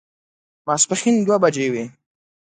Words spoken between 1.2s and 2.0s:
دوه بجې وې.